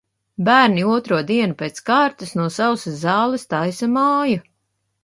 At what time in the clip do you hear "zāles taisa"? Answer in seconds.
3.07-3.93